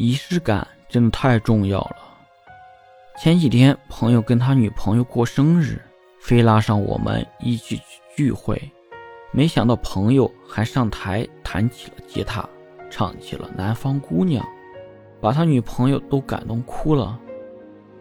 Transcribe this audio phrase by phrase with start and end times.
[0.00, 1.96] 仪式感真的太重要了。
[3.20, 5.82] 前几天朋友跟他女朋友过生日，
[6.20, 7.82] 非拉上我们一起去
[8.16, 8.70] 聚会，
[9.32, 12.48] 没想到朋友还上台弹起了吉他，
[12.88, 14.40] 唱起了《南方姑娘》，
[15.20, 17.18] 把他女朋友都感动哭了。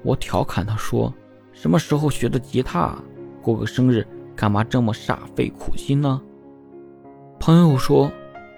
[0.04, 1.12] 我调侃他说
[1.52, 2.96] ：“什么时候学的吉他？
[3.42, 6.22] 过个生日干嘛这么煞费苦心呢？”
[7.42, 8.12] 朋友说：“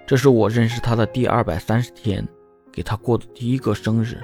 [0.05, 2.27] 这是我认识他的第二百三十天。”
[2.71, 4.18] 给他过的第一个生日，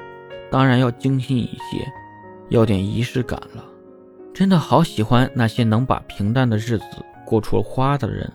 [0.52, 1.86] 当然要精心一些，
[2.50, 3.64] 要点仪式感了。
[4.34, 6.86] 真的好喜欢那些能把平淡的日子
[7.26, 8.32] 过出花的人，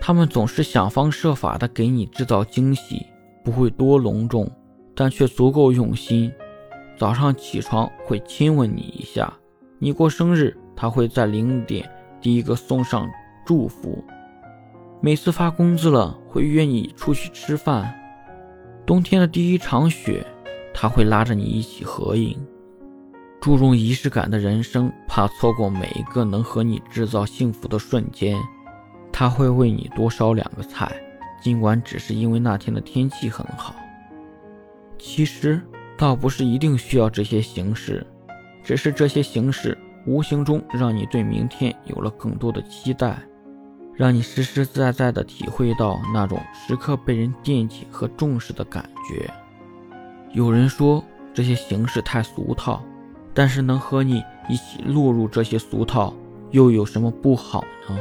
[0.00, 3.06] 他们总是想方设法的给你制造惊喜，
[3.44, 4.50] 不会多隆重，
[4.94, 6.32] 但却足够用心。
[6.98, 9.32] 早上起床会亲吻你一下，
[9.78, 11.88] 你过生日他会在零点
[12.20, 13.08] 第一个送上
[13.46, 14.04] 祝福，
[15.00, 17.96] 每次发工资了会约你出去吃饭。
[18.90, 20.26] 冬天的第一场雪，
[20.74, 22.36] 他会拉着你一起合影。
[23.40, 28.36] 注重仪式感的人生，怕错过每一个能和你制造幸福的瞬间。
[29.12, 30.90] 他会为你多烧两个菜，
[31.40, 33.76] 尽管只是因为那天的天气很好。
[34.98, 35.62] 其实
[35.96, 38.04] 倒不是一定需要这些形式，
[38.64, 43.22] 只是这些形式无形中让你对明天有了更多的期待。
[44.00, 49.30] 让你实实在在的体会到那种时刻被人惦记和重视的感觉。
[50.32, 52.82] 有人说这些形式太俗套，
[53.34, 56.14] 但是能和你一起落入这些俗套，
[56.50, 57.98] 又有什么不好呢？